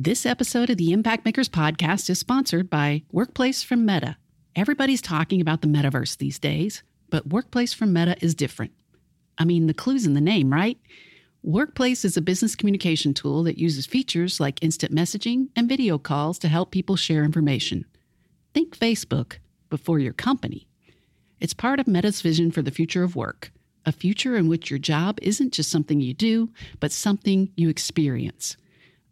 [0.00, 4.16] This episode of the Impact Makers podcast is sponsored by Workplace from Meta.
[4.54, 8.70] Everybody's talking about the metaverse these days, but Workplace from Meta is different.
[9.38, 10.78] I mean, the clue's in the name, right?
[11.42, 16.38] Workplace is a business communication tool that uses features like instant messaging and video calls
[16.38, 17.84] to help people share information.
[18.54, 19.38] Think Facebook
[19.68, 20.68] before your company.
[21.40, 23.50] It's part of Meta's vision for the future of work,
[23.84, 28.56] a future in which your job isn't just something you do, but something you experience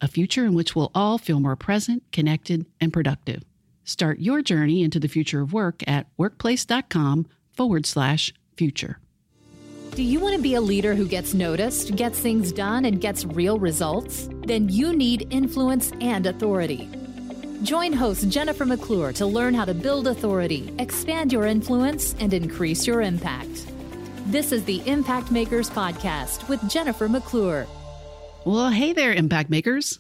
[0.01, 3.43] a future in which we'll all feel more present, connected, and productive.
[3.85, 8.99] Start your journey into the future of work at workplace.com forward slash future.
[9.95, 13.25] Do you want to be a leader who gets noticed, gets things done, and gets
[13.25, 14.29] real results?
[14.45, 16.91] Then you need influence and authority.
[17.63, 22.87] Join host Jennifer McClure to learn how to build authority, expand your influence, and increase
[22.87, 23.67] your impact.
[24.27, 27.67] This is the Impact Makers Podcast with Jennifer McClure.
[28.47, 29.99] Well, hey there, impact makers.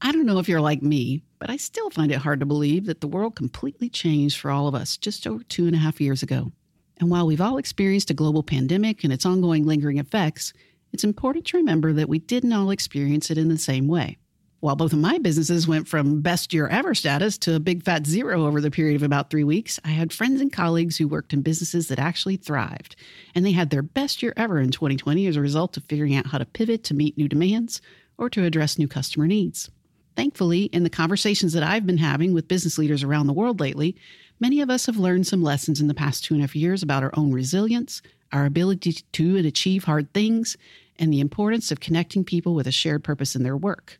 [0.00, 2.86] I don't know if you're like me, but I still find it hard to believe
[2.86, 6.00] that the world completely changed for all of us just over two and a half
[6.00, 6.52] years ago.
[6.98, 10.52] And while we've all experienced a global pandemic and its ongoing lingering effects,
[10.92, 14.18] it's important to remember that we didn't all experience it in the same way.
[14.60, 18.06] While both of my businesses went from best year ever status to a big fat
[18.06, 21.32] zero over the period of about three weeks, I had friends and colleagues who worked
[21.32, 22.94] in businesses that actually thrived.
[23.34, 26.26] And they had their best year ever in 2020 as a result of figuring out
[26.26, 27.80] how to pivot to meet new demands
[28.18, 29.70] or to address new customer needs.
[30.14, 33.96] Thankfully, in the conversations that I've been having with business leaders around the world lately,
[34.40, 36.82] many of us have learned some lessons in the past two and a half years
[36.82, 40.58] about our own resilience, our ability to and achieve hard things,
[40.98, 43.98] and the importance of connecting people with a shared purpose in their work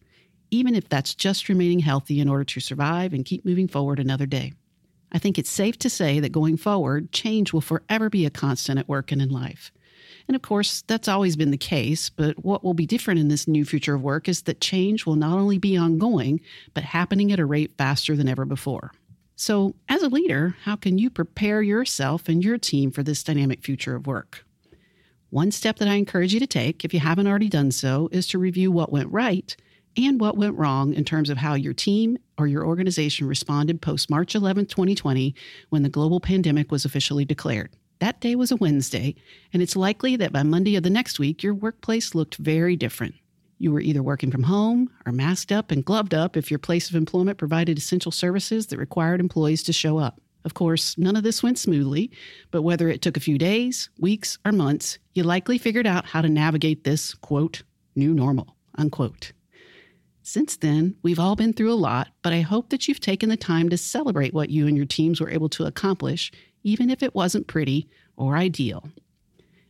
[0.51, 4.27] even if that's just remaining healthy in order to survive and keep moving forward another
[4.27, 4.53] day.
[5.13, 8.79] I think it's safe to say that going forward, change will forever be a constant
[8.79, 9.73] at work and in life.
[10.29, 13.49] And of course, that's always been the case, but what will be different in this
[13.49, 16.41] new future of work is that change will not only be ongoing,
[16.75, 18.93] but happening at a rate faster than ever before.
[19.35, 23.63] So, as a leader, how can you prepare yourself and your team for this dynamic
[23.63, 24.45] future of work?
[25.31, 28.27] One step that I encourage you to take, if you haven't already done so, is
[28.29, 29.57] to review what went right
[29.97, 34.11] and what went wrong in terms of how your team or your organization responded post
[34.11, 35.35] March 11, 2020,
[35.71, 37.71] when the global pandemic was officially declared.
[38.01, 39.15] That day was a Wednesday,
[39.53, 43.15] and it's likely that by Monday of the next week, your workplace looked very different.
[43.59, 46.89] You were either working from home or masked up and gloved up if your place
[46.89, 50.19] of employment provided essential services that required employees to show up.
[50.47, 52.11] Of course, none of this went smoothly,
[52.51, 56.23] but whether it took a few days, weeks, or months, you likely figured out how
[56.23, 57.63] to navigate this, quote,
[57.95, 59.33] new normal, unquote.
[60.23, 63.37] Since then, we've all been through a lot, but I hope that you've taken the
[63.37, 66.31] time to celebrate what you and your teams were able to accomplish,
[66.63, 68.89] even if it wasn't pretty or ideal.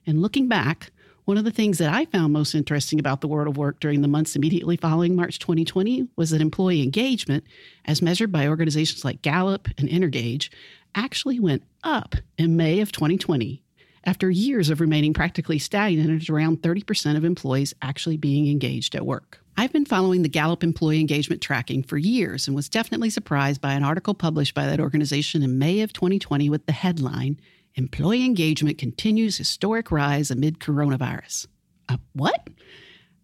[0.07, 0.91] And looking back,
[1.25, 4.01] one of the things that I found most interesting about the world of work during
[4.01, 7.45] the months immediately following March 2020 was that employee engagement,
[7.85, 10.51] as measured by organizations like Gallup and Energage,
[10.97, 13.63] actually went up in May of 2020
[14.05, 19.07] after years of remaining practically stagnant at around 30% of employees actually being engaged at
[19.07, 19.41] work.
[19.57, 23.75] I've been following the Gallup employee engagement tracking for years and was definitely surprised by
[23.75, 27.39] an article published by that organization in May of 2020 with the headline
[27.75, 31.47] Employee Engagement Continues Historic Rise Amid Coronavirus.
[31.89, 32.49] Uh, what?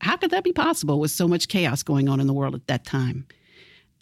[0.00, 2.66] How could that be possible with so much chaos going on in the world at
[2.66, 3.26] that time?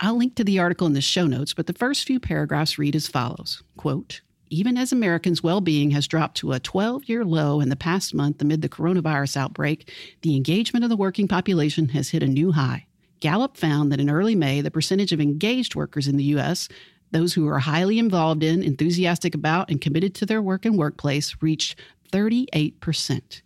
[0.01, 2.97] I'll link to the article in the show notes, but the first few paragraphs read
[2.97, 4.21] as follows quote,
[4.55, 8.15] even as Americans' well being has dropped to a 12 year low in the past
[8.15, 9.93] month amid the coronavirus outbreak,
[10.23, 12.87] the engagement of the working population has hit a new high.
[13.19, 16.69] Gallup found that in early May, the percentage of engaged workers in the U.S.,
[17.11, 21.37] those who are highly involved in, enthusiastic about, and committed to their work and workplace,
[21.41, 21.79] reached
[22.13, 23.43] 38%.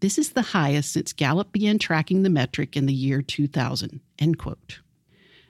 [0.00, 4.00] This is the highest since Gallup began tracking the metric in the year 2000.
[4.18, 4.80] End quote.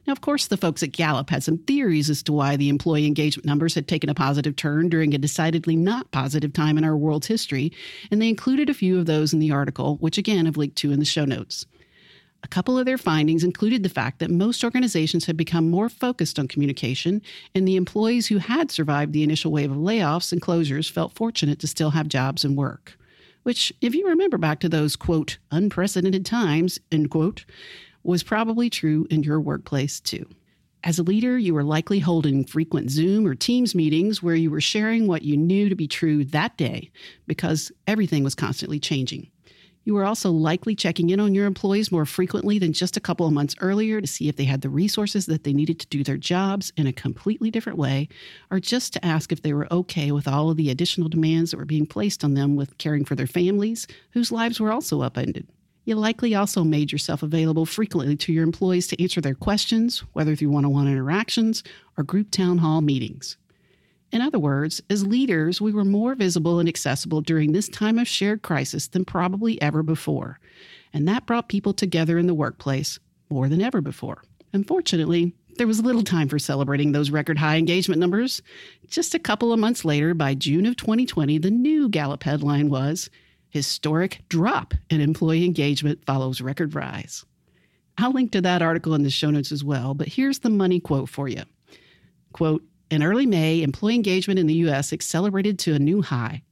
[0.06, 3.06] Now, of course, the folks at Gallup had some theories as to why the employee
[3.06, 6.96] engagement numbers had taken a positive turn during a decidedly not positive time in our
[6.96, 7.72] world's history,
[8.10, 10.92] and they included a few of those in the article, which again I've linked to
[10.92, 11.64] in the show notes.
[12.42, 16.38] A couple of their findings included the fact that most organizations had become more focused
[16.38, 17.22] on communication,
[17.54, 21.58] and the employees who had survived the initial wave of layoffs and closures felt fortunate
[21.60, 22.98] to still have jobs and work.
[23.44, 27.46] Which, if you remember back to those, quote, unprecedented times, end quote,
[28.04, 30.26] was probably true in your workplace too.
[30.84, 34.60] As a leader, you were likely holding frequent Zoom or Teams meetings where you were
[34.60, 36.90] sharing what you knew to be true that day
[37.26, 39.30] because everything was constantly changing.
[39.84, 43.26] You were also likely checking in on your employees more frequently than just a couple
[43.26, 46.02] of months earlier to see if they had the resources that they needed to do
[46.02, 48.08] their jobs in a completely different way,
[48.50, 51.58] or just to ask if they were okay with all of the additional demands that
[51.58, 55.46] were being placed on them with caring for their families, whose lives were also upended.
[55.84, 60.34] You likely also made yourself available frequently to your employees to answer their questions, whether
[60.34, 61.62] through one on one interactions
[61.98, 63.36] or group town hall meetings.
[64.10, 68.08] In other words, as leaders, we were more visible and accessible during this time of
[68.08, 70.38] shared crisis than probably ever before.
[70.92, 72.98] And that brought people together in the workplace
[73.28, 74.22] more than ever before.
[74.52, 78.40] Unfortunately, there was little time for celebrating those record high engagement numbers.
[78.88, 83.10] Just a couple of months later, by June of 2020, the new Gallup headline was
[83.54, 87.24] Historic Drop in Employee Engagement Follows Record Rise.
[87.96, 90.80] I'll link to that article in the show notes as well, but here's the money
[90.80, 91.44] quote for you.
[92.32, 94.92] Quote, in early May, employee engagement in the U.S.
[94.92, 96.42] accelerated to a new high.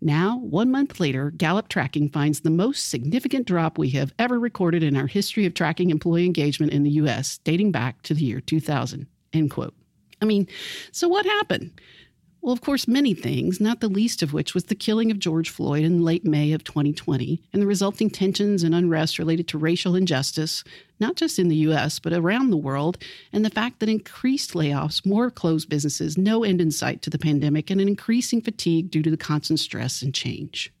[0.00, 4.82] Now, one month later, Gallup tracking finds the most significant drop we have ever recorded
[4.82, 8.40] in our history of tracking employee engagement in the U.S., dating back to the year
[8.40, 9.06] 2000.
[9.32, 9.74] End quote.
[10.20, 10.48] I mean,
[10.90, 11.80] so what happened?
[12.40, 15.50] Well, of course, many things, not the least of which was the killing of George
[15.50, 19.96] Floyd in late May of 2020 and the resulting tensions and unrest related to racial
[19.96, 20.62] injustice,
[21.00, 22.96] not just in the U.S., but around the world,
[23.32, 27.18] and the fact that increased layoffs, more closed businesses, no end in sight to the
[27.18, 30.72] pandemic, and an increasing fatigue due to the constant stress and change.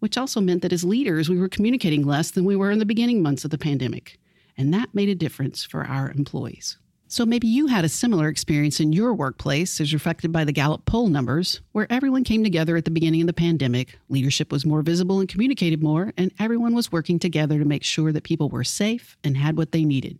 [0.00, 2.84] Which also meant that as leaders, we were communicating less than we were in the
[2.84, 4.20] beginning months of the pandemic,
[4.56, 6.76] and that made a difference for our employees.
[7.10, 10.84] So maybe you had a similar experience in your workplace as reflected by the Gallup
[10.84, 14.82] poll numbers, where everyone came together at the beginning of the pandemic, leadership was more
[14.82, 18.62] visible and communicated more, and everyone was working together to make sure that people were
[18.62, 20.18] safe and had what they needed.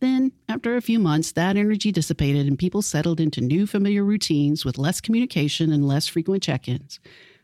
[0.00, 4.64] Then, after a few months, that energy dissipated and people settled into new familiar routines
[4.64, 6.98] with less communication and less frequent check ins.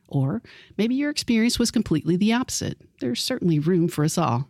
[0.08, 0.42] Or
[0.78, 2.78] maybe your experience was completely the opposite.
[3.00, 4.48] There's certainly room for us all.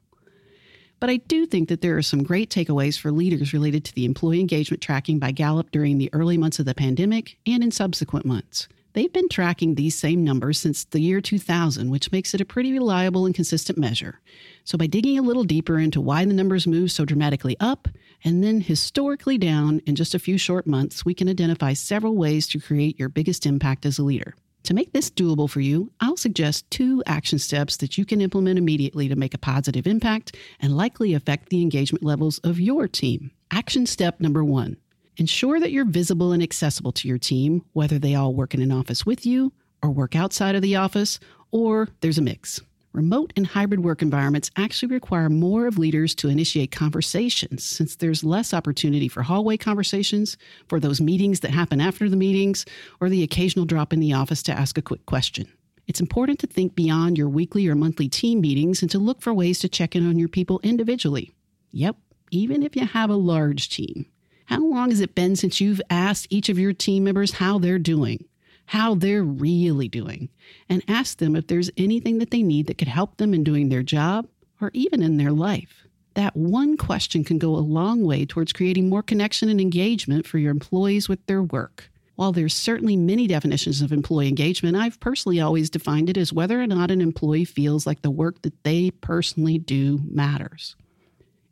[1.03, 4.05] But I do think that there are some great takeaways for leaders related to the
[4.05, 8.25] employee engagement tracking by Gallup during the early months of the pandemic and in subsequent
[8.25, 8.69] months.
[8.93, 12.73] They've been tracking these same numbers since the year 2000, which makes it a pretty
[12.73, 14.21] reliable and consistent measure.
[14.63, 17.89] So, by digging a little deeper into why the numbers move so dramatically up
[18.23, 22.47] and then historically down in just a few short months, we can identify several ways
[22.47, 24.37] to create your biggest impact as a leader.
[24.65, 28.59] To make this doable for you, I'll suggest two action steps that you can implement
[28.59, 33.33] immediately to make a positive impact and likely affect the engagement levels of your team.
[33.51, 34.77] Action step number one
[35.17, 38.73] ensure that you're visible and accessible to your team, whether they all work in an
[38.73, 41.21] office with you, or work outside of the office,
[41.51, 42.61] or there's a mix
[42.93, 48.25] remote and hybrid work environments actually require more of leaders to initiate conversations since there's
[48.25, 50.37] less opportunity for hallway conversations,
[50.69, 52.65] for those meetings that happen after the meetings,
[53.01, 55.51] or the occasional drop in the office to ask a quick question.
[55.87, 59.35] It's important to think beyond your weekly or monthly team meetings and to look for
[59.35, 61.33] ways to check in on your people individually.
[61.73, 61.97] Yep,
[62.31, 64.07] even if you have a large team.
[64.47, 67.79] How long has it been since you've asked each of your team members how they're
[67.79, 68.27] doing?
[68.73, 70.31] How they're really doing,
[70.67, 73.69] and ask them if there's anything that they need that could help them in doing
[73.69, 74.27] their job
[74.63, 75.87] or even in their life.
[76.15, 80.39] That one question can go a long way towards creating more connection and engagement for
[80.39, 81.91] your employees with their work.
[82.15, 86.59] While there's certainly many definitions of employee engagement, I've personally always defined it as whether
[86.59, 90.77] or not an employee feels like the work that they personally do matters.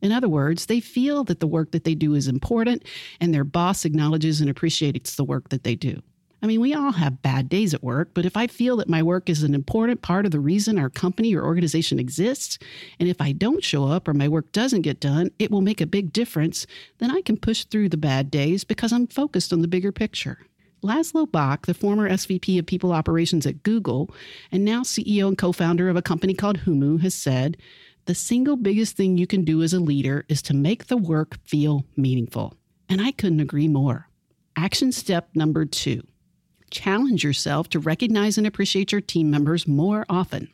[0.01, 2.83] In other words, they feel that the work that they do is important
[3.21, 6.01] and their boss acknowledges and appreciates the work that they do.
[6.43, 9.03] I mean, we all have bad days at work, but if I feel that my
[9.03, 12.59] work is an important part of the reason our company or organization exists,
[12.99, 15.83] and if I don't show up or my work doesn't get done, it will make
[15.83, 16.67] a big difference,
[16.97, 20.38] then I can push through the bad days because I'm focused on the bigger picture.
[20.83, 24.11] Laszlo Bock, the former SVP of People Operations at Google
[24.50, 27.59] and now CEO and co founder of a company called Humu, has said
[28.07, 31.37] the single biggest thing you can do as a leader is to make the work
[31.45, 32.55] feel meaningful.
[32.88, 34.09] And I couldn't agree more.
[34.57, 36.03] Action step number two
[36.71, 40.49] challenge yourself to recognize and appreciate your team members more often.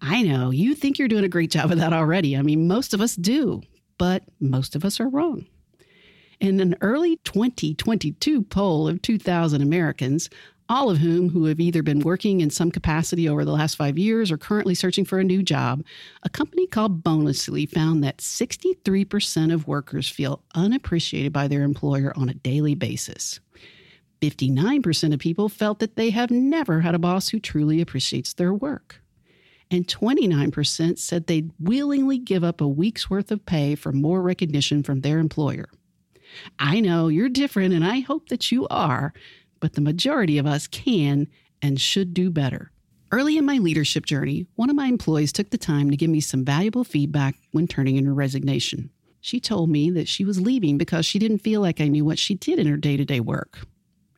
[0.00, 2.36] I know you think you're doing a great job of that already.
[2.36, 3.62] I mean, most of us do,
[3.98, 5.46] but most of us are wrong.
[6.38, 10.28] In an early 2022 poll of 2,000 Americans,
[10.68, 13.96] all of whom who have either been working in some capacity over the last five
[13.96, 15.84] years or currently searching for a new job,
[16.24, 22.28] a company called Bonusly found that 63% of workers feel unappreciated by their employer on
[22.28, 23.40] a daily basis.
[24.20, 28.52] 59% of people felt that they have never had a boss who truly appreciates their
[28.52, 29.00] work.
[29.70, 34.82] And 29% said they'd willingly give up a week's worth of pay for more recognition
[34.82, 35.68] from their employer.
[36.58, 39.12] I know you're different, and I hope that you are,
[39.60, 41.28] but the majority of us can
[41.62, 42.70] and should do better.
[43.12, 46.20] Early in my leadership journey, one of my employees took the time to give me
[46.20, 48.90] some valuable feedback when turning in her resignation.
[49.20, 52.18] She told me that she was leaving because she didn't feel like I knew what
[52.18, 53.66] she did in her day to day work.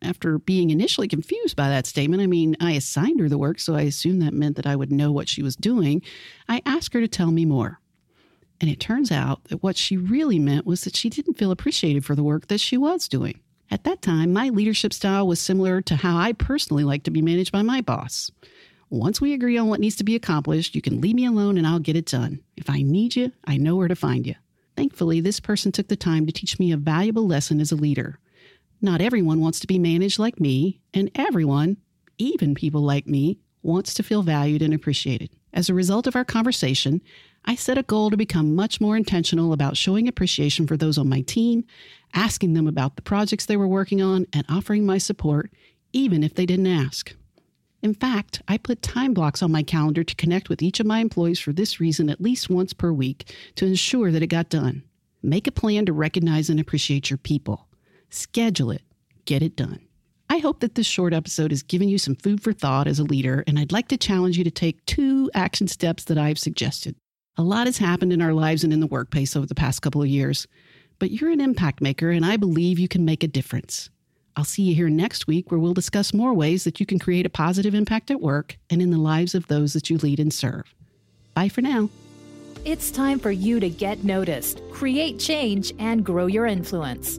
[0.01, 3.75] After being initially confused by that statement, I mean, I assigned her the work, so
[3.75, 6.03] I assumed that meant that I would know what she was doing.
[6.49, 7.81] I asked her to tell me more.
[8.61, 12.05] And it turns out that what she really meant was that she didn't feel appreciated
[12.05, 13.41] for the work that she was doing.
[13.71, 17.23] At that time, my leadership style was similar to how I personally like to be
[17.23, 18.31] managed by my boss.
[18.91, 21.67] Once we agree on what needs to be accomplished, you can leave me alone and
[21.67, 22.41] I'll get it done.
[22.57, 24.35] If I need you, I know where to find you.
[24.77, 28.19] Thankfully, this person took the time to teach me a valuable lesson as a leader.
[28.81, 31.79] Not everyone wants to be managed like me, and everyone,
[32.17, 35.31] even people like me, wants to feel valued and appreciated.
[35.53, 37.01] As a result of our conversation,
[37.45, 41.09] I set a goal to become much more intentional about showing appreciation for those on
[41.09, 41.65] my team,
[42.15, 45.51] asking them about the projects they were working on, and offering my support,
[45.93, 47.15] even if they didn't ask.
[47.83, 50.99] In fact, I put time blocks on my calendar to connect with each of my
[50.99, 54.83] employees for this reason at least once per week to ensure that it got done.
[55.23, 57.68] Make a plan to recognize and appreciate your people.
[58.11, 58.83] Schedule it.
[59.25, 59.81] Get it done.
[60.31, 63.05] I hope that this short episode has given you some food for thought as a
[63.05, 66.97] leader, and I'd like to challenge you to take two action steps that I've suggested.
[67.37, 70.03] A lot has happened in our lives and in the workplace over the past couple
[70.03, 70.47] of years,
[70.99, 73.89] but you're an impact maker, and I believe you can make a difference.
[74.37, 77.27] I'll see you here next week where we'll discuss more ways that you can create
[77.27, 80.33] a positive impact at work and in the lives of those that you lead and
[80.33, 80.75] serve.
[81.35, 81.91] Bye for now.
[82.65, 87.19] It's time for you to get noticed, create change, and grow your influence.